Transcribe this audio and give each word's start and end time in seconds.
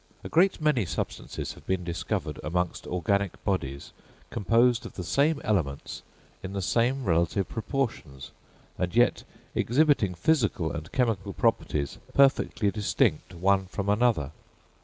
A 0.23 0.29
great 0.29 0.59
many 0.59 0.83
substances 0.83 1.53
have 1.53 1.67
been 1.67 1.83
discovered 1.83 2.39
amongst 2.43 2.87
organic 2.87 3.43
bodies, 3.43 3.91
composed 4.31 4.83
of 4.83 4.93
the 4.93 5.03
same 5.03 5.39
elements 5.43 6.01
in 6.41 6.53
the 6.53 6.61
same 6.63 7.03
relative 7.03 7.47
proportions, 7.47 8.31
and 8.79 8.95
yet 8.95 9.23
exhibiting 9.53 10.15
physical 10.15 10.71
and 10.71 10.91
chemical 10.91 11.33
properties 11.33 11.99
perfectly 12.15 12.71
distinct 12.71 13.35
one 13.35 13.67
from 13.67 13.89
another. 13.89 14.31